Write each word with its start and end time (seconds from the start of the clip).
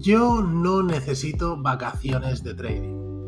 Yo 0.00 0.40
no 0.40 0.82
necesito 0.82 1.58
vacaciones 1.58 2.42
de 2.42 2.54
trading. 2.54 3.26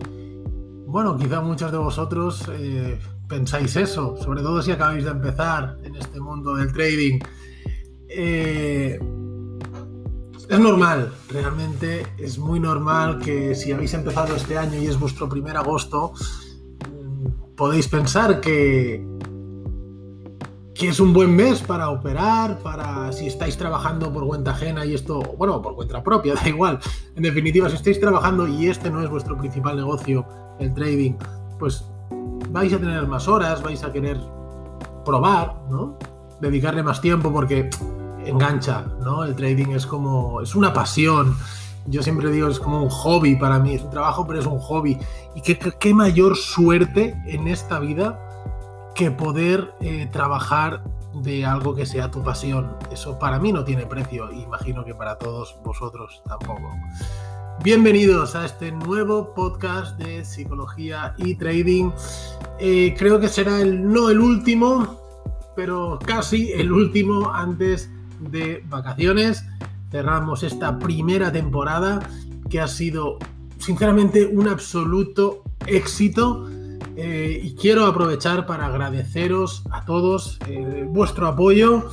Bueno, 0.87 1.19
quizá 1.19 1.42
muchos 1.42 1.71
de 1.71 1.76
vosotros 1.76 2.51
eh, 2.51 2.98
pensáis 3.29 3.76
eso, 3.76 4.17
sobre 4.17 4.40
todo 4.40 4.62
si 4.62 4.72
acabáis 4.72 5.04
de 5.04 5.11
empezar 5.11 5.77
en 5.82 5.96
este 5.96 6.19
mundo 6.19 6.54
del 6.56 6.72
trading. 6.72 7.19
Eh, 8.08 8.99
es 10.49 10.58
normal, 10.58 11.13
realmente 11.28 12.06
es 12.17 12.38
muy 12.38 12.58
normal 12.58 13.18
que 13.18 13.54
si 13.54 13.71
habéis 13.73 13.92
empezado 13.92 14.35
este 14.35 14.56
año 14.56 14.81
y 14.81 14.86
es 14.86 14.99
vuestro 14.99 15.28
primer 15.28 15.59
agosto, 15.59 16.14
mm, 16.91 17.54
podéis 17.54 17.86
pensar 17.88 18.41
que, 18.41 19.06
que 20.74 20.88
es 20.88 21.00
un 21.00 21.12
buen 21.12 21.34
mes 21.34 21.60
para 21.60 21.90
operar, 21.90 22.58
para 22.60 23.12
si 23.12 23.26
estáis 23.26 23.56
trabajando 23.56 24.12
por 24.12 24.26
cuenta 24.26 24.52
ajena 24.52 24.84
y 24.86 24.94
esto, 24.94 25.20
bueno, 25.36 25.60
por 25.60 25.74
cuenta 25.74 26.02
propia, 26.02 26.34
da 26.42 26.48
igual. 26.48 26.78
En 27.14 27.22
definitiva, 27.22 27.68
si 27.68 27.76
estáis 27.76 28.00
trabajando 28.00 28.46
y 28.46 28.68
este 28.68 28.90
no 28.90 29.02
es 29.02 29.10
vuestro 29.10 29.36
principal 29.36 29.77
negocio, 29.77 30.27
el 30.58 30.72
trading, 30.72 31.14
pues 31.58 31.84
vais 32.50 32.72
a 32.72 32.78
tener 32.78 33.06
más 33.06 33.28
horas, 33.28 33.62
vais 33.62 33.82
a 33.84 33.92
querer 33.92 34.18
probar, 35.04 35.56
¿no? 35.70 35.98
Dedicarle 36.40 36.82
más 36.82 37.00
tiempo 37.00 37.32
porque 37.32 37.68
engancha, 38.24 38.84
¿no? 39.00 39.24
El 39.24 39.34
trading 39.36 39.72
es 39.72 39.86
como, 39.86 40.41
es 40.41 40.54
una 40.54 40.72
pasión. 40.72 41.36
Yo 41.86 42.02
siempre 42.02 42.30
digo, 42.30 42.48
es 42.48 42.60
como 42.60 42.82
un 42.82 42.88
hobby 42.88 43.36
para 43.36 43.58
mí, 43.58 43.74
es 43.74 43.82
un 43.82 43.91
trabajo, 43.91 44.27
pero 44.27 44.38
es 44.38 44.46
un 44.46 44.58
hobby. 44.58 44.98
Y 45.34 45.42
qué, 45.42 45.58
qué 45.58 45.92
mayor 45.92 46.36
suerte 46.36 47.20
en 47.27 47.48
esta 47.48 47.80
vida 47.80 48.31
que 48.95 49.10
poder 49.10 49.74
eh, 49.80 50.09
trabajar 50.12 50.84
de 51.14 51.45
algo 51.45 51.74
que 51.74 51.87
sea 51.87 52.10
tu 52.10 52.23
pasión. 52.23 52.77
Eso 52.91 53.19
para 53.19 53.38
mí 53.38 53.52
no 53.52 53.64
tiene 53.64 53.86
precio, 53.86 54.30
imagino 54.33 54.84
que 54.84 54.94
para 54.94 55.19
todos 55.19 55.56
vosotros 55.64 56.22
tampoco. 56.27 56.70
Bienvenidos 57.62 58.34
a 58.34 58.44
este 58.44 58.72
nuevo 58.72 59.34
podcast 59.34 59.98
de 59.98 60.25
psicología 60.25 61.14
y 61.16 61.34
trading. 61.36 61.91
Eh, 62.58 62.94
creo 62.98 63.20
que 63.20 63.28
será 63.28 63.61
el, 63.61 63.91
no 63.91 64.11
el 64.11 64.20
último, 64.20 65.00
pero 65.55 65.98
casi 66.05 66.53
el 66.53 66.72
último 66.72 67.33
antes 67.33 67.91
de 68.20 68.62
vacaciones. 68.69 69.44
Cerramos 69.91 70.42
esta 70.42 70.78
primera 70.78 71.31
temporada 71.31 72.00
que 72.50 72.61
ha 72.61 72.69
sido 72.69 73.19
sinceramente 73.59 74.27
un 74.27 74.48
absoluto 74.48 75.42
éxito 75.66 76.48
eh, 76.96 77.40
y 77.42 77.54
quiero 77.54 77.86
aprovechar 77.86 78.46
para 78.46 78.66
agradeceros 78.66 79.64
a 79.70 79.84
todos 79.84 80.38
eh, 80.46 80.86
vuestro 80.88 81.26
apoyo, 81.26 81.88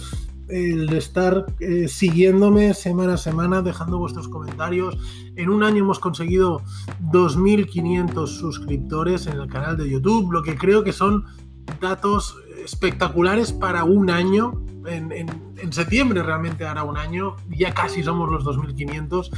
el 0.50 0.88
de 0.88 0.98
estar 0.98 1.46
eh, 1.60 1.88
siguiéndome 1.88 2.74
semana 2.74 3.14
a 3.14 3.18
semana, 3.18 3.62
dejando 3.62 3.98
vuestros 3.98 4.28
comentarios. 4.28 4.98
En 5.36 5.50
un 5.50 5.64
año 5.64 5.84
hemos 5.84 6.00
conseguido 6.00 6.62
2.500 7.12 8.28
suscriptores 8.28 9.28
en 9.28 9.40
el 9.40 9.48
canal 9.48 9.78
de 9.78 9.90
YouTube, 9.90 10.32
lo 10.32 10.44
que 10.44 10.58
creo 10.58 10.84
que 10.84 10.92
son 10.92 11.26
datos 11.80 12.36
espectaculares 12.64 13.54
para 13.54 13.84
un 13.84 14.10
año. 14.10 14.66
En, 14.86 15.12
en 15.12 15.74
septiembre 15.74 16.24
realmente 16.24 16.66
hará 16.66 16.84
un 16.84 16.98
año, 16.98 17.36
ya 17.50 17.74
casi 17.74 18.04
somos 18.04 18.30
los 18.30 18.44
2.500. 18.44 19.30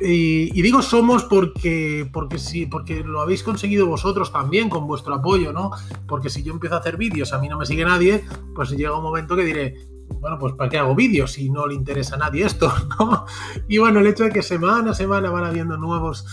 Y, 0.00 0.62
digo 0.62 0.82
somos 0.82 1.24
porque, 1.24 2.08
porque 2.12 2.38
sí, 2.38 2.66
porque 2.66 3.04
lo 3.04 3.20
habéis 3.20 3.42
conseguido 3.42 3.86
vosotros 3.86 4.32
también 4.32 4.68
con 4.68 4.86
vuestro 4.86 5.14
apoyo, 5.14 5.52
¿no? 5.52 5.70
Porque 6.06 6.30
si 6.30 6.42
yo 6.42 6.52
empiezo 6.52 6.76
a 6.76 6.78
hacer 6.78 6.96
vídeos, 6.96 7.32
a 7.32 7.38
mí 7.38 7.48
no 7.48 7.58
me 7.58 7.66
sigue 7.66 7.84
nadie, 7.84 8.24
pues 8.54 8.70
llega 8.70 8.96
un 8.96 9.02
momento 9.02 9.36
que 9.36 9.44
diré, 9.44 9.76
bueno, 10.20 10.38
pues 10.38 10.54
¿para 10.54 10.70
qué 10.70 10.78
hago 10.78 10.94
vídeos 10.94 11.32
si 11.32 11.50
no 11.50 11.66
le 11.66 11.74
interesa 11.74 12.16
a 12.16 12.18
nadie 12.18 12.44
esto, 12.44 12.72
¿no? 12.98 13.26
Y 13.68 13.78
bueno, 13.78 14.00
el 14.00 14.06
hecho 14.06 14.24
de 14.24 14.30
que 14.30 14.42
semana 14.42 14.90
a 14.92 14.94
semana 14.94 15.30
van 15.30 15.44
habiendo 15.44 15.76
nuevos 15.76 16.26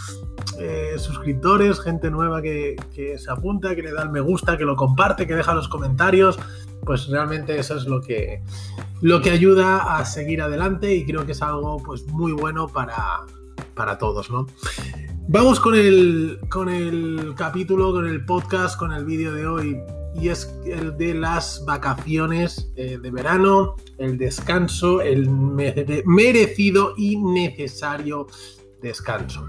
eh, 0.59 0.95
suscriptores, 0.97 1.79
gente 1.79 2.09
nueva 2.09 2.41
que, 2.41 2.75
que, 2.94 3.17
se 3.17 3.31
apunta, 3.31 3.75
que 3.75 3.81
le 3.81 3.91
da 3.91 4.03
el 4.03 4.09
me 4.09 4.22
gusta, 4.22 4.57
que 4.57 4.66
lo 4.66 4.75
comparte, 4.75 5.28
que 5.28 5.35
deja 5.35 5.53
los 5.53 5.67
comentarios, 5.67 6.39
pues 6.85 7.07
realmente 7.07 7.57
eso 7.57 7.75
es 7.75 7.85
lo 7.85 8.01
que, 8.01 8.41
lo 9.01 9.22
que 9.22 9.31
ayuda 9.31 9.97
a 9.97 10.06
seguir 10.06 10.41
adelante 10.41 10.94
y 10.95 11.06
creo 11.06 11.25
que 11.25 11.33
es 11.33 11.41
algo 11.41 11.81
pues 11.83 12.06
muy 12.07 12.31
bueno 12.31 12.67
para, 12.67 13.25
para 13.73 13.97
todos, 13.97 14.29
¿no? 14.29 14.47
Vamos 15.27 15.59
con 15.59 15.75
el, 15.75 16.39
con 16.49 16.69
el 16.69 17.33
capítulo, 17.37 17.91
con 17.91 18.07
el 18.07 18.25
podcast, 18.25 18.79
con 18.79 18.91
el 18.91 19.05
vídeo 19.05 19.31
de 19.31 19.45
hoy. 19.45 19.77
Y 20.19 20.29
es 20.29 20.51
el 20.65 20.97
de 20.97 21.13
las 21.13 21.63
vacaciones 21.65 22.71
eh, 22.75 22.97
de 22.97 23.11
verano, 23.11 23.75
el 23.99 24.17
descanso, 24.17 25.01
el 25.01 25.29
merecido 25.29 26.95
y 26.97 27.17
necesario 27.17 28.25
descanso. 28.81 29.45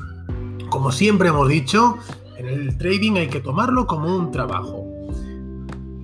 Como 0.69 0.93
siempre 0.93 1.31
hemos 1.31 1.49
dicho, 1.49 1.97
en 2.37 2.47
el 2.47 2.77
trading 2.77 3.17
hay 3.17 3.29
que 3.29 3.41
tomarlo 3.41 3.87
como 3.87 4.15
un 4.15 4.31
trabajo. 4.31 4.87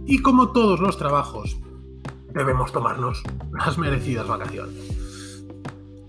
Y 0.06 0.22
como 0.22 0.52
todos 0.52 0.80
los 0.80 0.96
trabajos, 0.96 1.56
debemos 2.32 2.72
tomarnos 2.72 3.22
las 3.52 3.76
merecidas 3.76 4.26
vacaciones. 4.26 4.95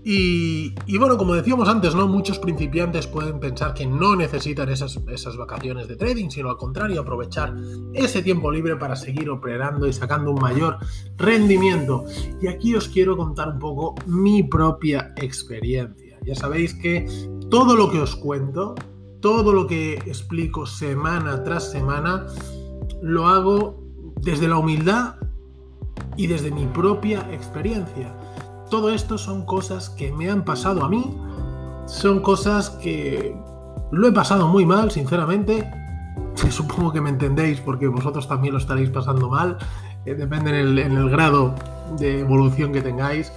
Y, 0.04 0.96
bueno, 0.98 1.18
como 1.18 1.34
decíamos 1.34 1.68
antes, 1.68 1.94
¿no? 1.94 2.08
Muchos 2.08 2.38
principiantes 2.38 3.06
pueden 3.06 3.40
pensar 3.40 3.74
que 3.74 3.86
no 3.86 4.16
necesitan 4.16 4.68
esas, 4.70 4.98
esas, 5.08 5.36
vacaciones 5.36 5.86
de 5.86 5.96
trading, 5.96 6.30
sino 6.30 6.48
al 6.48 6.56
contrario, 6.56 7.00
aprovechar 7.00 7.54
ese 7.92 8.22
tiempo 8.22 8.50
libre 8.50 8.76
para 8.76 8.96
seguir 8.96 9.28
operando 9.28 9.86
y 9.86 9.92
sacando 9.92 10.30
un 10.30 10.40
mayor 10.40 10.78
rendimiento. 11.16 12.04
Y 12.40 12.46
aquí 12.46 12.74
os 12.74 12.88
quiero 12.88 13.16
contar 13.16 13.48
un 13.48 13.58
poco 13.58 13.94
mi 14.06 14.42
propia 14.42 15.12
experiencia. 15.16 16.18
Ya 16.24 16.34
sabéis 16.34 16.74
que 16.74 17.06
todo 17.50 17.76
lo 17.76 17.90
que 17.90 18.00
os 18.00 18.16
cuento, 18.16 18.74
todo 19.20 19.52
lo 19.52 19.66
que 19.66 19.94
explico 19.94 20.64
semana 20.64 21.42
tras 21.42 21.70
semana, 21.70 22.26
lo 23.02 23.26
hago 23.26 23.82
desde 24.20 24.48
la 24.48 24.58
humildad 24.58 25.16
y 26.16 26.26
desde 26.26 26.50
mi 26.50 26.66
propia 26.66 27.20
experiencia. 27.32 28.14
Todo 28.70 28.90
esto 28.90 29.16
son 29.16 29.44
cosas 29.44 29.88
que 29.90 30.12
me 30.12 30.30
han 30.30 30.44
pasado 30.44 30.84
a 30.84 30.88
mí, 30.88 31.16
son 31.86 32.20
cosas 32.20 32.70
que 32.70 33.34
lo 33.90 34.08
he 34.08 34.12
pasado 34.12 34.48
muy 34.48 34.66
mal, 34.66 34.90
sinceramente. 34.90 35.70
Supongo 36.50 36.92
que 36.92 37.00
me 37.00 37.10
entendéis 37.10 37.60
porque 37.60 37.88
vosotros 37.88 38.28
también 38.28 38.52
lo 38.52 38.58
estaréis 38.58 38.90
pasando 38.90 39.28
mal, 39.28 39.56
eh, 40.04 40.14
depende 40.14 40.50
en 40.60 40.78
el, 40.78 41.10
grado 41.10 41.54
de 41.98 42.20
evolución 42.20 42.72
que 42.72 42.82
tengáis. 42.82 43.32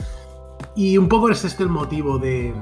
Y 0.75 0.97
un 0.97 1.07
poco 1.07 1.29
es 1.29 1.43
este 1.45 1.63
el 1.63 1.69
motivo 1.69 2.17
de, 2.17 2.53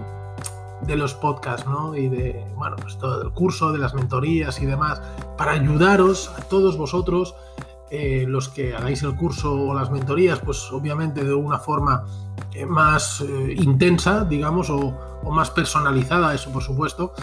los 0.87 1.13
podcasts, 1.15 1.67
¿no? 1.67 1.95
Y 1.95 2.07
de, 2.07 2.45
bueno, 2.55 2.75
pues 2.79 2.97
todo 2.97 3.21
el 3.23 3.31
curso, 3.31 3.71
de 3.71 3.79
las 3.79 3.93
mentorías 3.93 4.61
y 4.61 4.65
demás, 4.65 5.01
para 5.37 5.53
ayudaros 5.53 6.31
a 6.37 6.41
todos 6.43 6.77
vosotros, 6.77 7.35
eh, 7.91 8.25
los 8.27 8.49
que 8.49 8.75
hagáis 8.75 9.01
el 9.01 9.15
curso 9.15 9.53
o 9.53 9.73
las 9.73 9.91
mentorías, 9.91 10.39
pues 10.39 10.71
obviamente 10.71 11.23
de 11.23 11.33
una 11.33 11.57
forma 11.57 12.05
más 12.67 13.21
eh, 13.21 13.55
intensa, 13.57 14.25
digamos, 14.25 14.69
o, 14.69 14.93
más 15.31 15.51
personalizada, 15.51 16.33
eso 16.33 16.51
por 16.51 16.63
supuesto. 16.63 17.13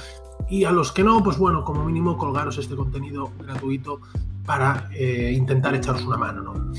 Y 0.49 0.65
a 0.65 0.71
los 0.71 0.93
que 0.93 1.03
no, 1.03 1.23
pues 1.23 1.39
bueno, 1.39 1.65
como 1.65 1.85
mínimo 1.85 2.17
colgaros 2.17 2.59
este 2.59 2.77
contenido 2.77 3.33
gratuito 3.39 4.01
para 4.45 4.89
eh, 4.93 5.33
intentar 5.37 5.75
echaros 5.75 6.05
una 6.05 6.17
mano, 6.17 6.43
¿no? 6.43 6.73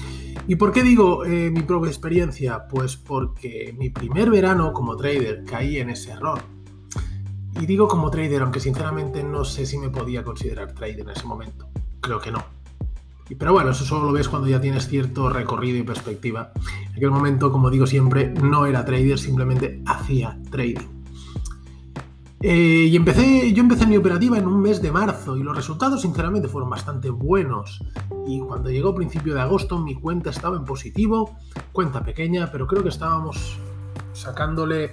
¿Y 0.48 0.56
por 0.56 0.72
qué 0.72 0.84
digo 0.84 1.24
mi 1.26 1.62
propia 1.64 1.90
experiencia? 1.90 2.68
Pues 2.70 2.96
porque 2.96 3.76
mi 3.78 3.90
primer 3.90 4.30
verano 4.30 4.72
como 4.72 4.96
trader 4.96 5.44
caí 5.44 5.78
en 5.80 5.90
ese 5.90 6.12
error. 6.12 6.40
Y 7.60 7.66
digo 7.66 7.88
como 7.88 8.10
trader, 8.10 8.44
aunque 8.44 8.62
sinceramente 8.62 9.24
no 9.24 9.44
sé 9.44 9.66
si 9.66 9.78
me 9.78 9.90
podía 9.90 10.24
considerar 10.24 10.74
trader 10.74 11.02
en 11.02 11.10
ese 11.10 11.26
momento. 11.26 11.68
Creo 12.00 12.20
que 12.20 12.32
no. 12.32 12.58
Pero 13.38 13.52
bueno, 13.52 13.72
eso 13.72 13.84
solo 13.84 14.06
lo 14.06 14.14
ves 14.14 14.30
cuando 14.30 14.48
ya 14.48 14.62
tienes 14.62 14.88
cierto 14.88 15.30
recorrido 15.30 15.78
y 15.78 15.84
perspectiva. 15.84 16.52
Aquel 16.98 17.12
momento, 17.12 17.52
como 17.52 17.70
digo 17.70 17.86
siempre, 17.86 18.30
no 18.30 18.66
era 18.66 18.84
trader, 18.84 19.20
simplemente 19.20 19.84
hacía 19.86 20.40
trading. 20.50 20.88
Eh, 22.42 22.88
y 22.90 22.96
empecé, 22.96 23.54
yo 23.54 23.62
empecé 23.62 23.86
mi 23.86 23.98
operativa 23.98 24.36
en 24.40 24.48
un 24.48 24.60
mes 24.60 24.82
de 24.82 24.92
marzo 24.92 25.38
y 25.38 25.44
los 25.44 25.56
resultados 25.56 26.02
sinceramente 26.02 26.48
fueron 26.48 26.72
bastante 26.72 27.12
buenos. 27.12 27.84
Y 28.26 28.40
cuando 28.40 28.72
llegó 28.72 28.96
principio 28.96 29.36
de 29.36 29.42
agosto 29.42 29.78
mi 29.78 29.94
cuenta 29.94 30.32
estaba 30.32 30.58
en 30.58 30.66
positivo, 30.66 31.38
cuenta 31.72 32.04
pequeña, 32.04 32.52
pero 32.52 32.66
creo 32.66 32.82
que 32.82 32.90
estábamos 32.90 33.60
sacándole 34.14 34.90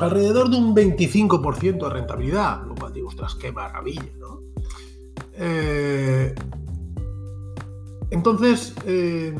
alrededor 0.00 0.50
de 0.50 0.56
un 0.56 0.74
25% 0.74 1.78
de 1.78 1.90
rentabilidad, 1.90 2.66
lo 2.66 2.74
cual 2.74 2.92
digo, 2.92 3.06
ostras, 3.06 3.36
qué 3.36 3.52
maravilla, 3.52 4.02
¿no? 4.18 4.40
Eh, 5.34 6.34
entonces, 8.10 8.74
eh, 8.84 9.32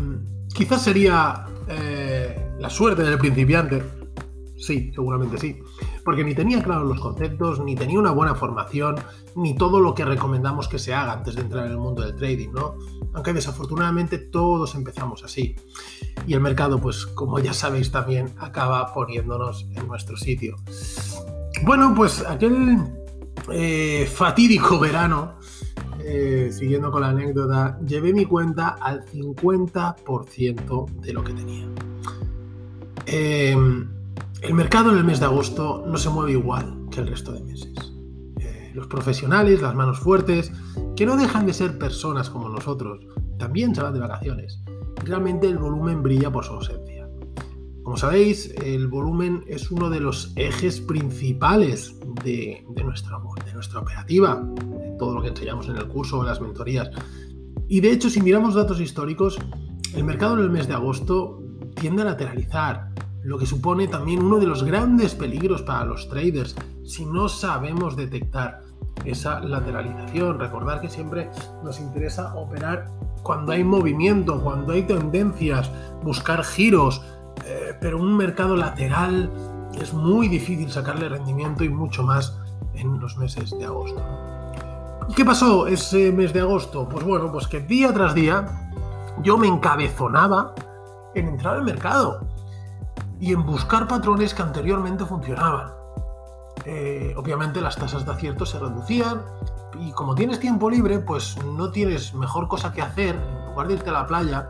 quizás 0.55 0.83
sería 0.83 1.47
eh, 1.69 2.55
la 2.59 2.71
suerte 2.71 3.03
del 3.03 3.19
principiante. 3.19 3.83
Sí, 4.57 4.91
seguramente 4.93 5.39
sí. 5.39 5.57
porque 6.05 6.25
ni 6.25 6.35
tenía 6.35 6.63
claros 6.63 6.89
los 6.89 7.01
conceptos, 7.01 7.61
ni 7.61 7.77
tenía 7.77 7.99
una 7.99 8.11
buena 8.11 8.35
formación, 8.35 8.97
ni 9.37 9.55
todo 9.55 9.81
lo 9.81 9.95
que 9.95 10.05
recomendamos 10.05 10.67
que 10.67 10.81
se 10.81 10.93
haga 10.93 11.13
antes 11.13 11.37
de 11.37 11.43
entrar 11.43 11.67
en 11.67 11.73
el 11.73 11.79
mundo 11.79 12.03
del 12.03 12.17
trading, 12.17 12.49
¿no? 12.51 12.75
Aunque 13.15 13.33
desafortunadamente 13.33 14.19
todos 14.19 14.75
empezamos 14.75 15.23
así. 15.23 15.55
Y 16.27 16.35
el 16.35 16.41
mercado, 16.41 16.81
pues 16.81 17.07
como 17.07 17.39
ya 17.39 17.53
sabéis 17.53 17.93
también, 17.93 18.35
acaba 18.39 18.93
poniéndonos 18.93 19.69
en 19.77 19.87
nuestro 19.87 20.17
sitio. 20.17 20.57
Bueno, 21.63 21.95
pues 21.95 22.25
aquel 22.27 22.79
eh, 23.53 24.11
fatídico 24.13 24.79
verano, 24.79 25.38
eh, 26.01 26.51
siguiendo 26.53 26.91
con 26.91 27.03
la 27.03 27.09
anécdota, 27.09 27.79
llevé 27.87 28.13
mi 28.13 28.25
cuenta 28.25 28.77
al 28.81 29.05
50% 29.05 30.91
de 31.01 31.13
lo 31.13 31.25
que 31.25 31.33
tenía. 31.33 31.67
Em, 33.07 33.89
el 34.43 34.55
mercado 34.55 34.93
en 34.93 34.99
el 34.99 35.05
mes 35.05 35.21
de 35.21 35.27
agosto 35.27 35.85
no 35.87 35.97
se 35.97 36.11
mueve 36.11 36.33
igual 36.33 36.87
que 36.91 37.01
el 37.01 37.09
resto 37.09 37.33
de 37.33 37.41
meses. 37.41 37.73
Eh, 38.39 38.71
los 38.75 38.87
profesionales, 38.87 39.63
las 39.63 39.75
manos 39.75 39.99
fuertes, 39.99 40.53
que 40.95 41.07
no 41.07 41.17
dejan 41.17 41.47
de 41.47 41.55
ser 41.55 41.79
personas 41.79 42.31
como 42.31 42.49
nosotros, 42.49 43.01
también 43.39 43.75
se 43.75 43.83
van 43.83 43.95
de 43.95 44.01
vacaciones. 44.01 44.61
realmente 45.05 45.47
el 45.47 45.59
volumen 45.59 46.03
brilla 46.03 46.31
por 46.31 46.45
su 46.45 46.53
ausencia. 46.53 46.98
Como 47.89 47.97
sabéis, 47.97 48.53
el 48.63 48.87
volumen 48.87 49.45
es 49.47 49.71
uno 49.71 49.89
de 49.89 49.99
los 49.99 50.35
ejes 50.37 50.79
principales 50.79 51.99
de, 52.23 52.63
nuestra, 52.85 53.17
operativa, 53.17 54.45
de 54.45 54.91
todo 54.99 55.15
lo 55.15 55.23
que 55.23 55.29
enseñamos 55.29 55.71
en 55.71 55.77
el 55.79 55.89
curso 55.89 56.21
en 56.21 56.27
las 56.27 56.39
mentorías. 56.39 56.91
Y 57.67 57.81
de 57.81 57.91
hecho, 57.91 58.11
si 58.11 58.21
miramos 58.21 58.55
datos 58.55 58.79
históricos, 58.79 59.39
el 59.95 60.05
mercado 60.05 60.35
en 60.35 60.41
el 60.41 60.51
mes 60.51 60.69
de 60.69 60.75
agosto 60.75 61.43
tiende 61.81 62.03
a 62.03 62.05
lateralizar, 62.05 62.91
lo 63.23 63.39
que 63.39 63.47
supone 63.47 63.89
también 63.89 64.23
uno 64.23 64.39
de 64.39 64.47
los 64.47 64.65
grandes 64.65 65.15
peligros 65.15 65.63
para 65.63 65.87
los 65.87 66.11
traders 66.11 66.57
si 66.85 67.07
no 67.07 67.31
sabemos 67.31 67.97
detectar 67.97 68.61
esa 69.07 69.41
lateralización. 69.41 70.39
Recordar 70.39 70.83
que 70.83 70.91
siempre 70.91 71.31
nos 71.65 71.81
interesa 71.81 72.35
operar 72.35 72.91
cuando 73.23 73.53
hay 73.53 73.65
movimiento, 73.65 74.43
cuando 74.43 74.75
hay 74.75 74.83
tendencias, 74.83 75.71
buscar 76.03 76.45
giros, 76.45 77.01
pero 77.81 77.99
un 77.99 78.17
mercado 78.17 78.57
lateral 78.57 79.31
es 79.81 79.93
muy 79.93 80.29
difícil 80.29 80.71
sacarle 80.71 81.09
rendimiento 81.09 81.65
y 81.65 81.69
mucho 81.69 82.03
más 82.03 82.39
en 82.75 82.99
los 83.01 83.17
meses 83.17 83.57
de 83.59 83.65
agosto. 83.65 84.03
¿Y 85.09 85.15
qué 85.15 85.25
pasó 85.25 85.67
ese 85.67 86.13
mes 86.13 86.33
de 86.33 86.41
agosto? 86.41 86.89
Pues 86.89 87.05
bueno, 87.05 87.33
pues 87.33 87.47
que 87.47 87.61
día 87.61 87.93
tras 87.93 88.15
día 88.15 88.47
yo 89.23 89.37
me 89.37 89.49
encabezonaba 89.49 90.55
en 91.15 91.29
entrar 91.29 91.57
al 91.57 91.65
mercado 91.65 92.21
y 93.21 93.33
en 93.33 93.45
buscar 93.45 93.89
patrones 93.89 94.35
que 94.35 94.43
anteriormente 94.43 95.05
funcionaban. 95.05 95.73
Eh, 96.65 97.15
obviamente 97.17 97.61
las 97.61 97.77
tasas 97.77 98.05
de 98.05 98.13
acierto 98.13 98.45
se 98.45 98.59
reducían 98.59 99.23
y 99.81 99.93
como 99.93 100.15
tienes 100.15 100.41
tiempo 100.41 100.69
libre, 100.69 100.99
pues 100.99 101.37
no 101.45 101.71
tienes 101.71 102.15
mejor 102.15 102.49
cosa 102.49 102.73
que 102.73 102.83
hacer, 102.83 103.17
lugar 103.59 103.69
de 103.69 103.75
irte 103.75 103.91
a 103.91 103.93
la 103.93 104.07
playa, 104.07 104.49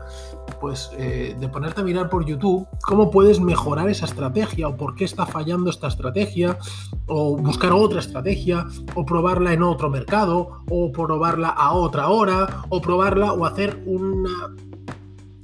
pues 0.61 0.91
eh, 0.97 1.35
de 1.39 1.49
ponerte 1.49 1.81
a 1.81 1.83
mirar 1.83 2.09
por 2.09 2.25
YouTube 2.25 2.67
cómo 2.81 3.09
puedes 3.09 3.39
mejorar 3.39 3.89
esa 3.89 4.05
estrategia 4.05 4.67
o 4.67 4.77
por 4.77 4.93
qué 4.93 5.05
está 5.05 5.25
fallando 5.25 5.71
esta 5.71 5.87
estrategia 5.87 6.59
o 7.07 7.35
buscar 7.35 7.71
otra 7.71 7.99
estrategia 7.99 8.67
o 8.93 9.05
probarla 9.05 9.53
en 9.53 9.63
otro 9.63 9.89
mercado 9.89 10.63
o 10.69 10.91
probarla 10.91 11.49
a 11.49 11.73
otra 11.73 12.09
hora 12.09 12.63
o 12.69 12.81
probarla 12.81 13.33
o 13.33 13.45
hacer 13.45 13.81
una 13.87 14.55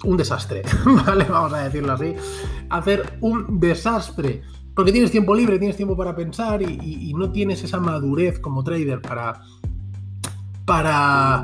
un 0.03 0.17
desastre, 0.17 0.61
¿vale? 0.85 1.25
Vamos 1.27 1.53
a 1.53 1.63
decirlo 1.63 1.93
así. 1.93 2.13
Hacer 2.69 3.17
un 3.21 3.59
desastre. 3.59 4.43
Porque 4.75 4.91
tienes 4.91 5.09
tiempo 5.09 5.33
libre, 5.33 5.57
tienes 5.57 5.77
tiempo 5.77 5.97
para 5.97 6.15
pensar 6.15 6.61
y, 6.61 7.11
no 7.15 7.31
tienes 7.31 7.63
esa 7.63 7.79
madurez 7.79 8.39
como 8.39 8.63
trader 8.63 9.01
para. 9.01 9.41
para. 10.65 11.43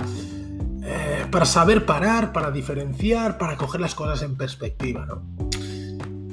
Eh, 0.83 1.25
para 1.29 1.45
saber 1.45 1.85
parar, 1.85 2.33
para 2.33 2.51
diferenciar, 2.51 3.37
para 3.37 3.57
coger 3.57 3.81
las 3.81 3.95
cosas 3.95 4.21
en 4.23 4.35
perspectiva, 4.35 5.05
¿no? 5.05 5.23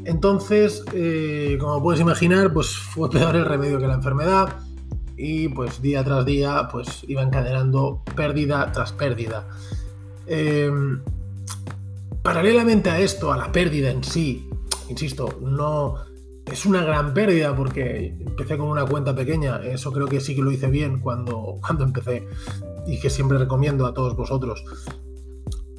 Entonces, 0.05 0.85
eh, 0.95 1.59
como 1.61 1.83
puedes 1.83 2.01
imaginar, 2.01 2.53
pues 2.53 2.77
fue 2.77 3.11
peor 3.11 3.37
el 3.37 3.45
remedio 3.45 3.79
que 3.79 3.87
la 3.87 3.95
enfermedad 3.95 4.57
y 5.17 5.49
pues 5.49 5.83
día 5.83 6.03
tras 6.03 6.25
día 6.25 6.69
pues 6.71 7.05
iba 7.09 7.23
encadenando 7.23 8.03
pérdida 8.15 8.73
tras 8.73 8.93
pérdida. 8.93 9.47
Eh, 10.27 10.71
Paralelamente 12.29 12.91
a 12.91 13.01
esto, 13.01 13.33
a 13.33 13.39
la 13.39 13.51
pérdida 13.51 13.91
en 13.91 14.05
sí, 14.05 14.51
insisto, 14.91 15.39
no 15.41 15.95
es 16.45 16.67
una 16.67 16.85
gran 16.85 17.15
pérdida 17.15 17.57
porque 17.57 18.15
empecé 18.21 18.59
con 18.59 18.69
una 18.69 18.85
cuenta 18.85 19.15
pequeña, 19.17 19.63
eso 19.65 19.91
creo 19.93 20.07
que 20.07 20.21
sí 20.21 20.35
que 20.35 20.43
lo 20.43 20.51
hice 20.51 20.67
bien 20.67 20.99
cuando, 20.99 21.57
cuando 21.67 21.85
empecé 21.85 22.29
y 22.89 22.99
que 22.99 23.11
siempre 23.11 23.39
recomiendo 23.39 23.87
a 23.87 23.95
todos 23.95 24.17
vosotros. 24.17 24.65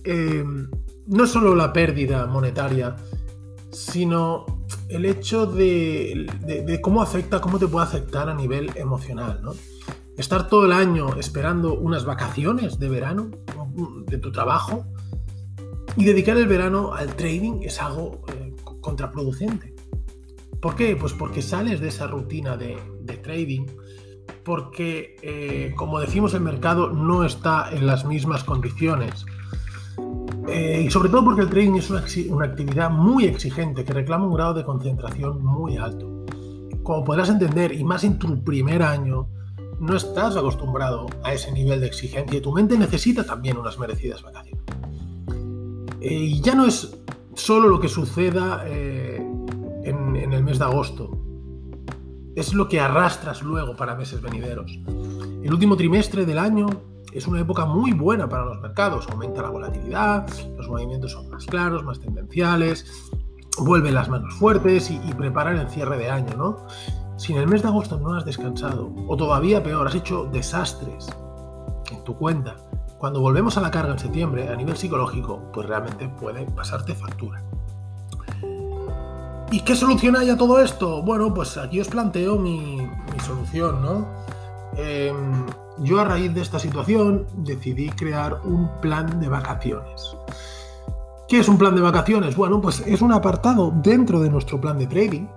Eh, 0.05 0.45
no 1.07 1.27
solo 1.27 1.55
la 1.55 1.73
pérdida 1.73 2.25
monetaria, 2.27 2.95
sino 3.71 4.45
el 4.87 5.05
hecho 5.05 5.45
de, 5.45 6.79
cómo 6.81 7.01
afecta, 7.01 7.41
cómo 7.41 7.59
te 7.59 7.67
puede 7.67 7.85
afectar 7.85 8.29
a 8.29 8.33
nivel 8.33 8.71
emocional, 8.75 9.41
¿no? 9.43 9.53
Estar 10.17 10.47
todo 10.47 10.65
el 10.65 10.73
año 10.73 11.15
esperando 11.17 11.75
unas 11.75 12.05
vacaciones 12.05 12.77
de 12.79 12.89
verano 12.89 13.31
de 14.07 14.17
tu 14.17 14.31
trabajo, 14.31 14.85
y 15.99 16.05
dedicar 16.05 16.37
el 16.37 16.47
verano 16.47 16.93
al 16.93 17.15
trading 17.15 17.61
es 17.63 17.81
algo 17.81 18.21
eh, 18.27 18.55
contraproducente. 18.81 19.75
¿Por 20.61 20.75
qué? 20.75 20.95
Pues 20.95 21.13
porque 21.13 21.41
sales 21.41 21.79
de 21.79 21.89
esa 21.89 22.07
rutina 22.07 22.57
de, 22.57 22.77
trading, 23.23 23.65
porque, 24.43 25.17
eh, 25.21 25.73
como 25.75 25.99
decimos, 25.99 26.33
el 26.33 26.41
mercado 26.41 26.91
no 26.91 27.23
está 27.23 27.69
en 27.71 27.85
las 27.85 28.05
mismas 28.05 28.43
condiciones. 28.43 29.25
Eh, 30.47 30.83
y 30.85 30.89
sobre 30.89 31.09
todo 31.09 31.23
porque 31.23 31.41
el 31.41 31.49
trading 31.49 31.75
es 31.75 31.89
una, 31.89 32.45
actividad 32.45 32.89
muy 32.89 33.25
exigente 33.25 33.85
que 33.85 33.93
reclama 33.93 34.25
un 34.25 34.33
grado 34.33 34.53
de 34.53 34.63
concentración 34.63 35.43
muy 35.43 35.77
alto. 35.77 36.25
Como 36.83 37.03
podrás 37.03 37.29
entender, 37.29 37.73
y 37.73 37.83
más 37.83 38.03
en 38.03 38.17
tu 38.17 38.43
primer 38.43 38.81
año, 38.81 39.27
no 39.79 39.95
estás 39.95 40.35
acostumbrado 40.35 41.05
a 41.23 41.33
ese 41.33 41.51
nivel 41.51 41.81
de 41.81 41.87
exigencia 41.87 42.37
y 42.37 42.41
tu 42.41 42.51
mente 42.51 42.77
necesita 42.77 43.23
también 43.23 43.57
unas 43.57 43.77
merecidas 43.77 44.23
vacaciones. 44.23 44.63
Eh, 46.01 46.13
y 46.13 46.41
ya 46.41 46.55
no 46.55 46.65
es 46.65 46.97
solo 47.35 47.69
lo 47.69 47.79
que 47.79 47.87
suceda 47.87 48.65
en, 48.67 50.33
el 50.33 50.43
mes 50.43 50.59
de 50.59 50.65
agosto, 50.65 51.28
es 52.35 52.53
lo 52.53 52.67
que 52.67 52.79
arrastras 52.79 53.41
luego 53.41 53.75
para 53.75 53.95
meses 53.95 54.21
venideros. 54.21 54.79
El 55.43 55.53
último 55.53 55.75
trimestre 55.75 56.25
del 56.25 56.39
año 56.39 56.67
es 57.13 57.27
una 57.27 57.41
época 57.41 57.65
muy 57.65 57.93
buena 57.93 58.29
para 58.29 58.45
los 58.45 58.59
mercados, 58.61 59.07
aumenta 59.09 59.41
la 59.41 59.49
volatilidad, 59.49 60.27
los 60.57 60.67
movimientos 60.69 61.11
son 61.11 61.29
más 61.29 61.45
claros, 61.45 61.83
más 61.83 61.99
tendenciales, 61.99 63.09
vuelven 63.57 63.95
las 63.95 64.09
manos 64.09 64.33
fuertes 64.35 64.91
y, 64.91 65.01
y 65.07 65.13
preparan 65.13 65.57
el 65.57 65.69
cierre 65.69 65.97
de 65.97 66.09
año, 66.09 66.35
¿no? 66.37 66.67
Si 67.17 67.33
en 67.33 67.39
el 67.39 67.47
mes 67.47 67.61
de 67.63 67.67
agosto 67.67 67.99
no 67.99 68.13
has 68.13 68.25
descansado, 68.25 68.93
o 69.07 69.17
todavía 69.17 69.61
peor, 69.61 69.87
has 69.87 69.95
hecho 69.95 70.25
desastres 70.31 71.07
en 71.91 72.03
tu 72.03 72.15
cuenta, 72.15 72.55
cuando 72.99 73.21
volvemos 73.21 73.57
a 73.57 73.61
la 73.61 73.71
carga 73.71 73.93
en 73.93 73.99
septiembre, 73.99 74.49
a 74.49 74.55
nivel 74.57 74.75
psicológico, 74.75 75.41
pues 75.53 75.67
realmente 75.67 76.09
puede 76.09 76.45
pasarte 76.51 76.93
factura. 76.93 77.41
¿Y 79.51 79.61
qué 79.61 79.75
solución 79.75 80.15
hay 80.15 80.29
a 80.29 80.37
todo 80.37 80.61
esto? 80.61 81.01
Bueno, 81.01 81.33
pues 81.33 81.57
aquí 81.57 81.79
os 81.79 81.87
planteo 81.87 82.37
mi, 82.37 82.77
solución, 83.25 83.81
¿no? 83.81 84.07
Em, 84.77 85.45
yo 85.79 85.99
a 85.99 86.03
raíz 86.03 86.33
de 86.33 86.41
esta 86.41 86.59
situación 86.59 87.25
decidí 87.37 87.89
crear 87.89 88.41
un 88.43 88.69
plan 88.81 89.19
de 89.19 89.27
vacaciones. 89.27 90.15
¿Qué 91.27 91.39
es 91.39 91.47
un 91.47 91.57
plan 91.57 91.75
de 91.75 91.81
vacaciones? 91.81 92.35
Bueno, 92.35 92.61
pues 92.61 92.83
es 92.85 93.01
un 93.01 93.11
apartado 93.11 93.73
dentro 93.75 94.19
de 94.19 94.29
nuestro 94.29 94.61
plan 94.61 94.77
de 94.77 94.87
trading 94.87 95.27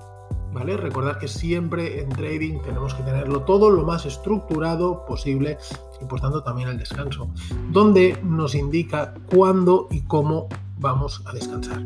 ¿vale? 0.52 0.76
Recordar 0.76 1.18
que 1.18 1.28
siempre 1.28 2.00
en 2.00 2.10
trading 2.10 2.60
tenemos 2.60 2.94
que 2.94 3.02
tenerlo 3.02 3.42
todo 3.42 3.70
lo 3.70 3.84
más 3.84 4.06
estructurado 4.06 5.04
posible 5.06 5.58
y 6.00 6.04
por 6.04 6.20
tanto 6.20 6.42
también 6.42 6.68
el 6.68 6.78
descanso, 6.78 7.28
donde 7.70 8.18
nos 8.22 8.54
indica 8.54 9.14
cuándo 9.34 9.88
y 9.90 10.02
cómo 10.02 10.48
vamos 10.78 11.22
a 11.26 11.32
descansar. 11.32 11.82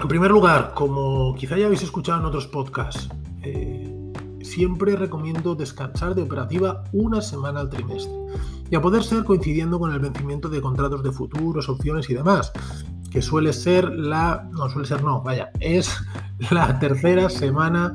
En 0.00 0.08
primer 0.08 0.30
lugar, 0.30 0.72
como 0.74 1.34
quizá 1.34 1.56
ya 1.56 1.66
habéis 1.66 1.82
escuchado 1.82 2.20
en 2.20 2.26
otros 2.26 2.46
podcasts, 2.46 3.08
eh, 3.42 3.92
siempre 4.42 4.94
recomiendo 4.96 5.54
descansar 5.54 6.14
de 6.14 6.22
operativa 6.22 6.84
una 6.92 7.20
semana 7.20 7.60
al 7.60 7.70
trimestre 7.70 8.14
y 8.70 8.74
a 8.74 8.80
poder 8.80 9.02
ser 9.02 9.24
coincidiendo 9.24 9.78
con 9.78 9.92
el 9.92 9.98
vencimiento 9.98 10.48
de 10.48 10.60
contratos 10.60 11.02
de 11.02 11.12
futuros, 11.12 11.68
opciones 11.68 12.10
y 12.10 12.14
demás 12.14 12.52
que 13.10 13.22
suele 13.22 13.54
ser 13.54 13.90
la, 13.90 14.46
no 14.52 14.68
suele 14.68 14.86
ser, 14.86 15.02
no, 15.02 15.22
vaya, 15.22 15.50
es 15.60 15.96
la 16.50 16.78
tercera 16.78 17.30
semana 17.30 17.94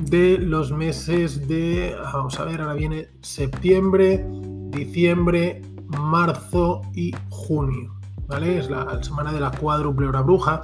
de 0.00 0.38
los 0.38 0.70
meses 0.70 1.48
de, 1.48 1.96
vamos 2.12 2.38
a 2.38 2.44
ver, 2.44 2.60
ahora 2.60 2.74
viene 2.74 3.08
septiembre, 3.20 4.24
diciembre, 4.70 5.62
marzo 5.98 6.82
y 6.94 7.12
junio, 7.30 7.94
¿vale? 8.28 8.58
Es 8.58 8.70
la, 8.70 9.02
semana 9.02 9.32
de 9.32 9.40
la 9.40 9.50
cuádruple 9.50 10.06
hora 10.06 10.22
bruja. 10.22 10.62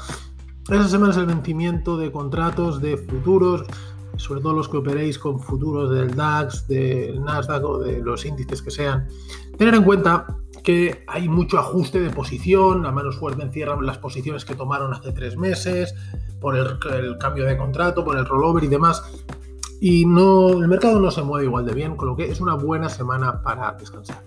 Esa 0.71 0.89
semana 0.89 1.11
es 1.11 1.19
el 1.19 1.27
vencimiento 1.27 1.97
de 1.97 2.13
contratos 2.13 2.81
de 2.81 2.97
futuros, 2.97 3.65
sobre 4.17 4.41
todo 4.41 4.53
los 4.53 4.69
que 4.69 4.77
operéis 4.77 5.19
con 5.19 5.41
futuros 5.41 5.91
del 5.91 6.15
DAX, 6.15 6.69
del 6.69 7.21
Nasdaq 7.25 7.65
o 7.65 7.79
de 7.81 7.99
los 7.99 8.25
índices 8.25 8.63
que 8.63 8.71
sean, 8.71 9.09
tener 9.59 9.75
en 9.75 9.83
cuenta 9.83 10.39
que 10.63 11.03
hay 11.09 11.29
mucho 11.29 11.59
ajuste 11.59 11.99
de 11.99 12.11
posición, 12.11 12.87
a 12.87 12.93
manos 12.93 13.19
fuerte 13.19 13.43
encierran 13.43 13.85
las 13.85 13.99
posiciones 13.99 14.45
que 14.45 14.55
tomaron 14.55 14.95
hace 14.95 15.11
tres 15.11 15.37
meses, 15.37 15.93
por 16.41 16.57
el, 16.57 16.79
el, 16.95 17.19
cambio 17.19 17.47
de 17.47 17.57
contrato, 17.57 18.05
por 18.05 18.17
el 18.17 18.25
rollover 18.25 18.63
y 18.63 18.69
demás. 18.69 19.03
Y 19.81 20.07
no, 20.07 20.51
el 20.51 20.69
mercado 20.69 21.01
no 21.01 21.11
se 21.11 21.23
mueve 21.23 21.47
igual 21.47 21.67
de 21.67 21.75
bien, 21.75 21.97
con 21.97 22.09
lo 22.09 22.17
que 22.17 22.31
es 22.31 22.41
una 22.41 22.55
buena 22.55 22.89
semana 22.89 23.43
para 23.43 23.73
descansar. 23.73 24.23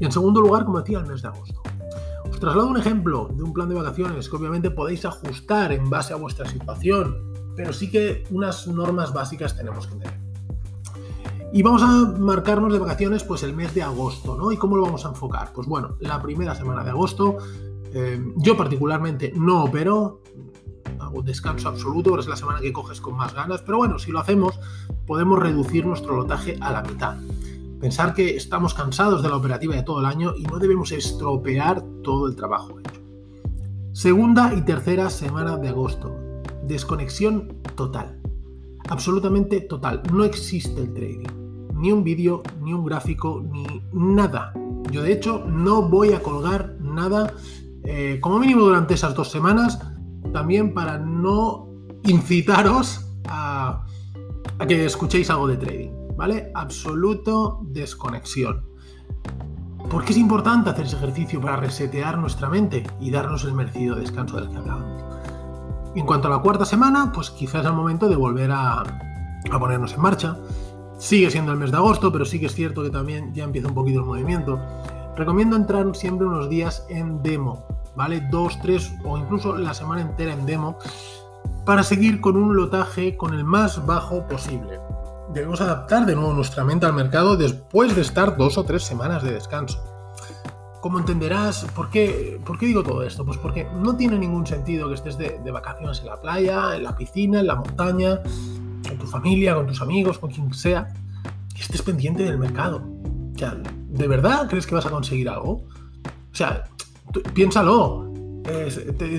Y 0.00 0.04
en 0.04 0.10
segundo 0.10 0.40
lugar, 0.40 0.64
como 0.64 0.80
decía, 0.80 0.98
el 0.98 1.06
mes 1.06 1.22
de 1.22 1.28
agosto. 1.28 1.62
Os 2.36 2.40
traslado 2.40 2.68
un 2.68 2.76
ejemplo 2.76 3.30
de 3.32 3.42
un 3.42 3.54
plan 3.54 3.66
de 3.66 3.74
vacaciones 3.74 4.28
que 4.28 4.36
obviamente 4.36 4.70
podéis 4.70 5.06
ajustar 5.06 5.72
en 5.72 5.88
base 5.88 6.12
a 6.12 6.16
vuestra 6.16 6.46
situación, 6.46 7.32
pero 7.56 7.72
sí 7.72 7.90
que 7.90 8.24
unas 8.28 8.66
normas 8.66 9.14
básicas 9.14 9.56
tenemos 9.56 9.86
que 9.86 9.94
tener. 9.94 10.20
Y 11.50 11.62
vamos 11.62 11.82
a 11.82 11.86
marcarnos 12.18 12.74
de 12.74 12.78
vacaciones 12.78 13.24
pues 13.24 13.42
el 13.42 13.56
mes 13.56 13.72
de 13.72 13.82
agosto, 13.82 14.36
¿no? 14.36 14.52
¿Y 14.52 14.58
cómo 14.58 14.76
lo 14.76 14.82
vamos 14.82 15.06
a 15.06 15.08
enfocar? 15.08 15.54
Pues 15.54 15.66
bueno, 15.66 15.96
la 16.00 16.20
primera 16.20 16.54
semana 16.54 16.84
de 16.84 16.90
agosto, 16.90 17.38
eh, 17.94 18.22
yo 18.36 18.54
particularmente 18.54 19.32
no 19.34 19.64
opero, 19.64 20.20
hago 20.98 21.22
descanso 21.22 21.70
absoluto, 21.70 22.20
es 22.20 22.26
la 22.26 22.36
semana 22.36 22.60
que 22.60 22.70
coges 22.70 23.00
con 23.00 23.16
más 23.16 23.32
ganas, 23.32 23.62
pero 23.62 23.78
bueno, 23.78 23.98
si 23.98 24.12
lo 24.12 24.18
hacemos, 24.18 24.60
podemos 25.06 25.38
reducir 25.38 25.86
nuestro 25.86 26.14
lotaje 26.14 26.58
a 26.60 26.70
la 26.70 26.82
mitad. 26.82 27.16
Pensar 27.80 28.14
que 28.14 28.36
estamos 28.36 28.74
cansados 28.74 29.22
de 29.22 29.28
la 29.28 29.36
operativa 29.36 29.74
de 29.74 29.82
todo 29.82 30.00
el 30.00 30.06
año 30.06 30.34
y 30.36 30.42
no 30.44 30.58
debemos 30.58 30.92
estropear 30.92 31.82
todo 32.02 32.26
el 32.26 32.36
trabajo 32.36 32.78
hecho. 32.80 33.00
Segunda 33.92 34.54
y 34.54 34.62
tercera 34.62 35.10
semana 35.10 35.56
de 35.56 35.68
agosto. 35.68 36.14
Desconexión 36.64 37.56
total. 37.74 38.20
Absolutamente 38.88 39.60
total. 39.60 40.02
No 40.12 40.24
existe 40.24 40.80
el 40.80 40.92
trading 40.94 41.46
ni 41.76 41.92
un 41.92 42.02
vídeo, 42.02 42.42
ni 42.62 42.72
un 42.72 42.84
gráfico, 42.84 43.44
ni 43.50 43.66
nada. 43.92 44.52
Yo 44.90 45.02
de 45.02 45.12
hecho 45.12 45.44
no 45.46 45.82
voy 45.82 46.12
a 46.12 46.22
colgar 46.22 46.76
nada, 46.80 47.34
eh, 47.84 48.18
como 48.20 48.38
mínimo 48.38 48.62
durante 48.62 48.94
esas 48.94 49.14
dos 49.14 49.30
semanas, 49.30 49.78
también 50.32 50.74
para 50.74 50.98
no 50.98 51.68
incitaros 52.04 53.06
a, 53.28 53.84
a 54.58 54.66
que 54.66 54.86
escuchéis 54.86 55.28
algo 55.30 55.48
de 55.48 55.56
trading, 55.56 55.90
¿vale? 56.16 56.50
Absoluto 56.54 57.60
desconexión. 57.62 58.64
Porque 59.90 60.12
es 60.12 60.18
importante 60.18 60.70
hacer 60.70 60.86
ese 60.86 60.96
ejercicio 60.96 61.40
para 61.40 61.56
resetear 61.56 62.18
nuestra 62.18 62.48
mente 62.48 62.84
y 63.00 63.10
darnos 63.10 63.44
el 63.44 63.54
merecido 63.54 63.94
descanso 63.94 64.36
del 64.36 64.50
que 64.50 64.56
hablábamos. 64.56 65.04
En 65.94 66.04
cuanto 66.04 66.28
a 66.28 66.30
la 66.30 66.38
cuarta 66.38 66.64
semana, 66.64 67.12
pues 67.12 67.30
quizás 67.30 67.62
es 67.62 67.66
el 67.66 67.72
momento 67.72 68.08
de 68.08 68.16
volver 68.16 68.50
a, 68.52 68.80
a 68.80 69.58
ponernos 69.58 69.94
en 69.94 70.00
marcha. 70.00 70.36
Sigue 70.98 71.30
siendo 71.30 71.52
el 71.52 71.58
mes 71.58 71.70
de 71.70 71.76
agosto, 71.76 72.10
pero 72.10 72.24
sí 72.24 72.40
que 72.40 72.46
es 72.46 72.54
cierto 72.54 72.82
que 72.82 72.90
también 72.90 73.32
ya 73.32 73.44
empieza 73.44 73.68
un 73.68 73.74
poquito 73.74 74.00
el 74.00 74.06
movimiento. 74.06 74.58
Recomiendo 75.16 75.56
entrar 75.56 75.94
siempre 75.94 76.26
unos 76.26 76.50
días 76.50 76.84
en 76.90 77.22
demo, 77.22 77.64
¿vale? 77.96 78.20
Dos, 78.30 78.58
tres 78.60 78.92
o 79.04 79.16
incluso 79.16 79.56
la 79.56 79.72
semana 79.72 80.02
entera 80.02 80.32
en 80.32 80.44
demo 80.44 80.78
para 81.64 81.82
seguir 81.82 82.20
con 82.20 82.36
un 82.36 82.56
lotaje 82.56 83.16
con 83.16 83.34
el 83.34 83.44
más 83.44 83.84
bajo 83.86 84.26
posible. 84.26 84.78
Debemos 85.32 85.60
adaptar 85.60 86.06
de 86.06 86.14
nuevo 86.14 86.32
nuestra 86.32 86.64
mente 86.64 86.86
al 86.86 86.92
mercado 86.92 87.36
después 87.36 87.94
de 87.94 88.02
estar 88.02 88.36
dos 88.36 88.58
o 88.58 88.64
tres 88.64 88.84
semanas 88.84 89.22
de 89.22 89.32
descanso. 89.32 89.82
Como 90.80 90.98
entenderás, 90.98 91.64
¿por 91.74 91.90
qué, 91.90 92.40
¿por 92.44 92.58
qué 92.58 92.66
digo 92.66 92.84
todo 92.84 93.02
esto? 93.02 93.24
Pues 93.24 93.38
porque 93.38 93.66
no 93.74 93.96
tiene 93.96 94.18
ningún 94.18 94.46
sentido 94.46 94.88
que 94.88 94.94
estés 94.94 95.18
de, 95.18 95.50
vacaciones 95.50 96.00
en 96.00 96.06
la 96.06 96.20
playa, 96.20 96.76
en 96.76 96.84
la 96.84 96.96
piscina, 96.96 97.40
en 97.40 97.48
la 97.48 97.56
montaña, 97.56 98.20
con 98.88 98.98
tu 98.98 99.06
familia, 99.06 99.56
con 99.56 99.66
tus 99.66 99.82
amigos, 99.82 100.18
con 100.18 100.30
quien 100.30 100.54
sea, 100.54 100.94
estés 101.58 101.82
pendiente 101.82 102.22
del 102.22 102.38
mercado. 102.38 102.82
O 103.34 103.38
sea, 103.38 103.56
¿de 103.88 104.06
verdad 104.06 104.46
crees 104.48 104.66
que 104.66 104.74
vas 104.74 104.86
a 104.86 104.90
conseguir 104.90 105.28
algo? 105.28 105.64
O 106.32 106.34
sea, 106.34 106.64
piénsalo. 107.34 108.12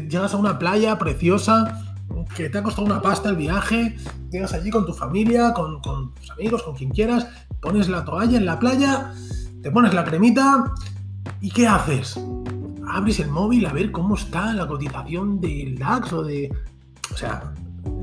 llegas 0.07 0.33
a 0.33 0.37
una 0.37 0.57
playa 0.57 0.97
preciosa, 0.97 1.86
que 2.35 2.49
te 2.49 2.57
ha 2.57 2.63
costado 2.63 2.85
una 2.85 3.01
pasta 3.01 3.29
el 3.29 3.35
viaje, 3.35 3.95
llegas 4.31 4.53
allí 4.53 4.69
con 4.69 4.85
tu 4.85 4.93
familia, 4.93 5.53
con, 5.53 5.81
tus 5.81 6.31
amigos, 6.31 6.63
con 6.63 6.75
quien 6.75 6.91
quieras, 6.91 7.27
pones 7.61 7.89
la 7.89 8.05
toalla 8.05 8.37
en 8.37 8.45
la 8.45 8.59
playa, 8.59 9.13
te 9.61 9.71
pones 9.71 9.93
la 9.93 10.03
cremita 10.03 10.73
y 11.41 11.51
¿qué 11.51 11.67
haces? 11.67 12.19
Abres 12.89 13.19
el 13.19 13.29
móvil 13.29 13.65
a 13.65 13.73
ver 13.73 13.91
cómo 13.91 14.15
está 14.15 14.53
la 14.53 14.67
cotización 14.67 15.39
del 15.41 15.77
DAX 15.77 16.13
o 16.13 16.23
de... 16.23 16.51
O 17.13 17.17
sea, 17.17 17.53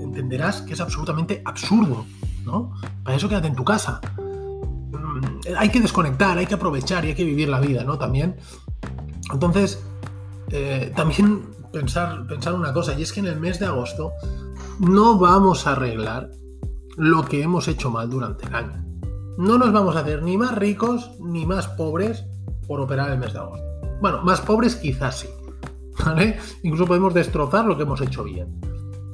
entenderás 0.00 0.62
que 0.62 0.74
es 0.74 0.80
absolutamente 0.80 1.42
absurdo, 1.44 2.04
¿no? 2.44 2.72
Para 3.02 3.16
eso 3.16 3.28
quédate 3.28 3.48
en 3.48 3.54
tu 3.54 3.64
casa. 3.64 4.00
Mm, 4.18 5.56
hay 5.56 5.68
que 5.68 5.80
desconectar, 5.80 6.36
hay 6.36 6.46
que 6.46 6.54
aprovechar 6.54 7.04
y 7.04 7.08
hay 7.08 7.14
que 7.14 7.24
vivir 7.24 7.48
la 7.48 7.60
vida, 7.60 7.84
¿no? 7.84 7.98
También. 7.98 8.36
Entonces, 9.32 9.82
eh, 10.50 10.92
también 10.94 11.42
pensar, 11.74 12.54
una 12.54 12.72
cosa, 12.72 12.98
y 12.98 13.02
es 13.02 13.12
que 13.12 13.20
en 13.20 13.26
el 13.26 13.38
mes 13.38 13.58
de 13.60 13.66
agosto 13.66 14.12
no 14.78 15.18
vamos 15.18 15.66
a 15.66 15.72
arreglar 15.72 16.30
lo 16.96 17.24
que 17.24 17.42
hemos 17.42 17.68
hecho 17.68 17.90
mal 17.90 18.08
durante 18.08 18.46
el 18.46 18.54
año. 18.54 18.84
No 19.36 19.58
nos 19.58 19.72
vamos 19.72 19.96
a 19.96 20.00
hacer 20.00 20.22
ni 20.22 20.38
más 20.38 20.54
ricos 20.54 21.10
ni 21.20 21.44
más 21.44 21.66
pobres 21.68 22.24
por 22.66 22.80
operar 22.80 23.10
el 23.10 23.18
mes 23.18 23.32
de 23.32 23.40
agosto. 23.40 23.64
Bueno, 24.00 24.22
más 24.22 24.40
pobres 24.40 24.76
quizás 24.76 25.18
sí. 25.20 25.28
¿vale? 26.04 26.38
Incluso 26.62 26.86
podemos 26.86 27.12
destrozar 27.14 27.64
lo 27.64 27.76
que 27.76 27.82
hemos 27.82 28.00
hecho 28.00 28.24
bien. 28.24 28.60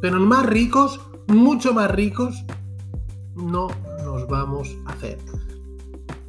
Pero 0.01 0.21
más 0.21 0.47
ricos, 0.47 1.01
mucho 1.27 1.73
más 1.73 1.91
ricos, 1.91 2.45
no 3.35 3.69
nos 4.05 4.27
vamos 4.29 4.77
a 4.87 4.93
hacer. 4.93 5.19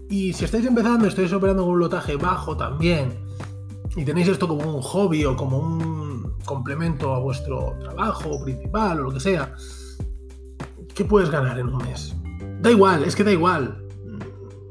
Y 0.09 0.33
si 0.33 0.45
estáis 0.45 0.65
empezando, 0.65 1.07
estáis 1.07 1.31
operando 1.31 1.63
con 1.63 1.73
un 1.73 1.79
lotaje 1.79 2.15
bajo 2.15 2.57
también, 2.57 3.13
y 3.95 4.05
tenéis 4.05 4.29
esto 4.29 4.47
como 4.47 4.73
un 4.73 4.81
hobby 4.81 5.25
o 5.25 5.35
como 5.35 5.59
un 5.59 5.90
complemento 6.45 7.13
a 7.13 7.19
vuestro 7.19 7.75
trabajo 7.79 8.43
principal 8.43 8.99
o 8.99 9.03
lo 9.03 9.11
que 9.11 9.19
sea, 9.19 9.53
¿qué 10.93 11.05
puedes 11.05 11.29
ganar 11.29 11.59
en 11.59 11.67
un 11.67 11.77
mes? 11.77 12.15
Da 12.61 12.71
igual, 12.71 13.03
es 13.03 13.15
que 13.15 13.23
da 13.23 13.31
igual. 13.31 13.77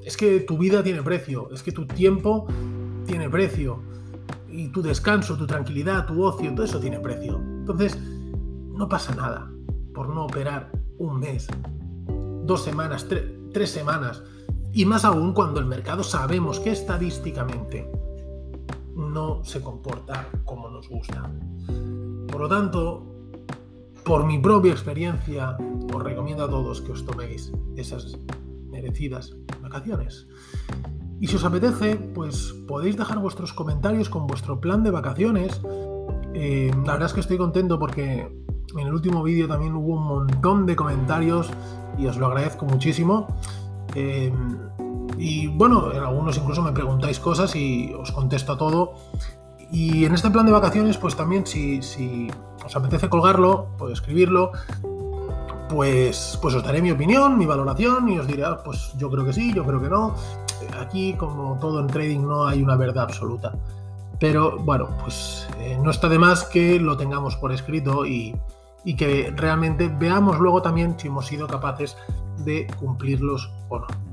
Es 0.05 0.17
que 0.17 0.41
tu 0.41 0.59
vida 0.59 0.83
tiene 0.83 1.03
precio, 1.03 1.49
es 1.53 1.62
que 1.62 1.73
tu 1.73 1.87
tiempo 1.87 2.47
tiene 3.07 3.29
precio, 3.29 3.83
y 4.50 4.69
tu 4.69 4.83
descanso, 4.83 5.37
tu 5.37 5.47
tranquilidad, 5.47 6.07
tu 6.07 6.23
ocio, 6.23 6.53
todo 6.55 6.65
eso 6.65 6.81
tiene 6.81 6.99
precio. 6.99 7.37
Entonces, 7.37 7.99
no 8.73 8.89
pasa 8.89 9.15
nada 9.15 9.50
por 9.95 10.09
no 10.09 10.25
operar 10.25 10.71
un 10.99 11.21
mes, 11.21 11.47
dos 12.45 12.65
semanas, 12.65 13.07
tres 13.53 13.71
semanas. 13.71 14.23
Y 14.73 14.85
más 14.85 15.05
aún 15.05 15.33
cuando 15.33 15.61
el 15.61 15.67
mercado 15.67 16.03
sabemos 16.03 16.61
que 16.61 16.71
estadísticamente 16.71 17.91
no 19.00 19.45
se 19.45 19.61
comporta 19.61 20.28
como 20.45 20.69
nos 20.69 20.88
gusta. 20.88 21.30
Por 22.30 22.40
lo 22.40 22.49
tanto, 22.49 23.07
por 24.04 24.25
mi 24.25 24.38
propia 24.38 24.73
experiencia, 24.73 25.57
os 25.92 26.02
recomiendo 26.02 26.45
a 26.45 26.49
todos 26.49 26.80
que 26.80 26.92
os 26.92 27.04
toméis 27.04 27.52
esas 27.76 28.19
merecidas 28.71 29.37
vacaciones. 29.62 30.28
Y 31.21 31.26
si 31.26 31.37
os 31.37 31.45
apetece, 31.45 31.97
pues 31.97 32.54
podéis 32.66 32.97
dejar 32.97 33.19
vuestros 33.19 33.52
comentarios 33.52 34.09
con 34.09 34.26
vuestro 34.26 34.61
plan 34.61 34.83
de 34.83 34.90
vacaciones. 34.90 35.61
Eh, 36.33 36.71
la 36.87 36.92
verdad 36.92 37.07
es 37.07 37.12
que 37.12 37.21
estoy 37.21 37.37
contento 37.37 37.78
porque 37.78 38.21
en 38.21 38.87
el 38.87 38.92
último 38.92 39.23
vídeo 39.23 39.49
también 39.49 39.75
hubo 39.75 39.97
un 39.97 40.07
montón 40.07 40.64
de 40.64 40.76
comentarios 40.76 41.50
y 41.99 42.07
os 42.07 42.16
lo 42.16 42.26
agradezco 42.26 42.64
muchísimo. 42.64 43.26
Eh, 43.95 44.33
y 45.21 45.49
bueno, 45.49 45.93
en 45.93 46.03
algunos 46.03 46.39
incluso 46.39 46.62
me 46.62 46.73
preguntáis 46.73 47.21
cosas 47.21 47.55
y 47.55 47.93
os 47.93 48.11
contesto 48.11 48.53
a 48.53 48.57
todo. 48.57 48.95
Y 49.71 50.07
en 50.07 50.15
este 50.15 50.31
plan 50.31 50.47
de 50.47 50.53
vacaciones, 50.53 50.97
pues 50.97 51.15
también 51.15 51.47
si, 51.47 51.83
si 51.83 52.29
os 52.65 52.75
apetece 52.75 53.11
colgarlo, 53.11 53.69
pues 53.77 53.93
escribirlo, 53.93 54.53
pues, 55.69 56.39
pues 56.41 56.55
os 56.55 56.65
daré 56.65 56.81
mi 56.81 56.91
opinión, 56.91 57.37
mi 57.37 57.45
valoración 57.45 58.09
y 58.09 58.19
os 58.19 58.27
diré, 58.27 58.45
ah, 58.45 58.62
pues 58.65 58.95
yo 58.97 59.11
creo 59.11 59.27
que 59.27 59.35
sí, 59.35 59.53
yo 59.53 59.65
creo 59.65 59.81
que 59.81 59.91
no. 59.91 60.15
Aquí, 60.81 61.12
como 61.12 61.59
todo 61.61 61.81
en 61.81 61.89
trading, 61.89 62.21
no 62.21 62.47
hay 62.47 62.62
una 62.62 62.77
verdad 62.77 63.05
absoluta. 63.05 63.53
Pero 64.19 64.57
bueno, 64.59 64.89
pues 65.03 65.47
eh, 65.59 65.79
no 65.83 65.91
está 65.91 66.09
de 66.09 66.19
más 66.19 66.45
que 66.45 66.81
lo 66.81 66.97
tengamos 66.97 67.37
por 67.37 67.53
escrito 67.53 68.07
y, 68.07 68.35
y 68.87 68.97
que 68.97 69.35
realmente 69.37 69.89
veamos 69.89 70.39
luego 70.39 70.62
también 70.62 70.99
si 70.99 71.09
hemos 71.09 71.27
sido 71.27 71.47
capaces 71.47 71.99
de 72.39 72.67
cumplirlos 72.79 73.53
o 73.69 73.81
no. 73.81 74.10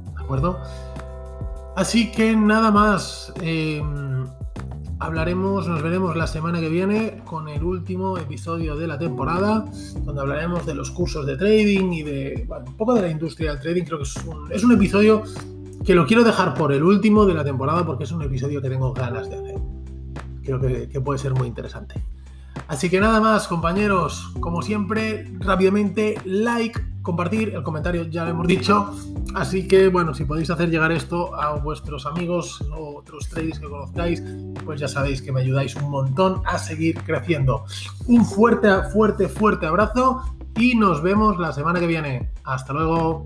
Así 1.76 2.12
que 2.12 2.36
nada 2.36 2.72
más. 2.72 3.34
Em, 3.42 4.26
hablaremos, 5.00 5.68
nos 5.68 5.82
veremos 5.82 6.16
la 6.16 6.26
semana 6.26 6.60
que 6.60 6.70
viene 6.70 7.22
con 7.24 7.48
el 7.50 7.64
último 7.64 8.18
episodio 8.18 8.76
de 8.76 8.88
la 8.88 8.98
temporada, 8.98 9.66
donde 10.04 10.22
hablaremos 10.22 10.66
de 10.66 10.74
los 10.74 10.90
cursos 10.92 11.26
de 11.26 11.38
trading 11.38 11.92
y 11.92 12.04
de 12.04 12.48
un 12.50 12.78
poco 12.78 12.96
de 12.96 13.04
la 13.04 13.10
industria 13.10 13.52
del 13.52 13.62
trading. 13.62 13.84
Creo 13.84 14.00
que 14.00 14.06
es 14.56 14.64
un, 14.64 14.72
episodio 14.72 15.24
que 15.86 15.94
lo 15.94 16.06
quiero 16.08 16.24
dejar 16.24 16.56
por 16.56 16.74
el 16.74 16.84
último 16.84 17.26
de 17.26 17.34
la 17.36 17.44
temporada 17.44 17.86
porque 17.86 18.06
es 18.06 18.12
un 18.12 18.24
episodio 18.24 18.62
que 18.62 18.70
tengo 18.70 18.94
ganas 18.94 19.30
de 19.30 19.36
hacer. 19.36 19.56
Creo 20.44 20.60
que 20.60 21.02
puede 21.02 21.20
ser 21.20 21.34
muy 21.34 21.48
interesante. 21.48 22.02
Así 22.68 22.90
que 22.90 23.00
nada 23.00 23.22
más, 23.22 23.48
compañeros, 23.48 24.34
como 24.40 24.62
siempre, 24.62 25.32
rápidamente, 25.40 26.16
like, 26.26 26.80
compartir, 27.08 27.56
el 27.56 27.64
comentario 27.64 28.04
ya 28.04 28.26
lo 28.26 28.32
hemos 28.32 28.48
dicho. 28.48 28.94
Así 29.34 29.66
que, 29.66 29.88
bueno, 29.88 30.14
si 30.14 30.26
podéis 30.26 30.50
hacer 30.50 30.70
llegar 30.70 30.92
esto 30.92 31.34
a 31.34 31.56
vuestros 31.56 32.06
amigos 32.06 32.62
o 32.70 32.98
otros 32.98 33.30
traders 33.30 33.60
que 33.60 33.70
conozcáis, 33.70 34.22
pues 34.66 34.80
ya 34.82 34.90
sabéis 34.90 35.22
que 35.22 35.32
me 35.32 35.40
ayudáis 35.40 35.76
un 35.78 35.90
montón 35.90 36.42
a 36.46 36.60
seguir 36.60 37.02
creciendo. 37.04 37.64
Un 38.08 38.26
fuerte, 38.26 38.68
fuerte, 38.92 39.30
fuerte 39.30 39.66
abrazo 39.66 40.22
y 40.58 40.76
nos 40.76 41.02
vemos 41.02 41.40
la 41.40 41.54
semana 41.54 41.80
que 41.80 41.88
viene. 41.88 42.30
Hasta 42.44 42.74
luego. 42.74 43.24